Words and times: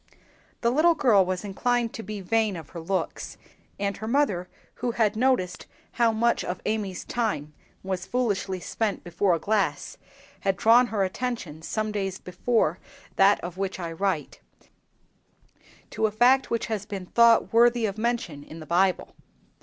The 0.61 0.71
little 0.71 0.95
girl 0.95 1.23
was 1.23 1.43
inclined 1.45 1.93
to 1.93 2.01
be 2.01 2.21
vain 2.21 2.55
of 2.55 2.69
her 2.71 2.79
looks, 2.79 3.37
and 3.79 3.97
her 3.97 4.07
mother, 4.07 4.49
who 4.73 4.93
had 4.93 5.15
noticed 5.15 5.67
how 5.91 6.11
much 6.11 6.43
of 6.43 6.57
her 6.57 6.63
Amy's 6.65 7.05
time 7.05 7.53
was 7.83 8.07
foolishly 8.07 8.59
spent 8.59 9.03
before 9.03 9.35
a 9.35 9.39
glass, 9.39 9.99
had 10.39 10.57
drawn 10.57 10.87
her 10.87 11.03
attention, 11.03 11.61
some 11.61 11.91
days 11.91 12.17
before 12.17 12.79
that 13.17 13.39
of 13.41 13.57
which 13.57 13.79
I 13.79 13.91
write, 13.91 14.41
to 15.91 16.07
a 16.07 16.11
fact 16.11 16.49
which 16.49 16.65
has 16.65 16.87
been 16.87 17.05
thought 17.05 17.53
worthy 17.53 17.85
of 17.85 17.99
mention 17.99 18.43
in 18.43 18.59
the 18.59 18.65
Bible. 18.65 19.13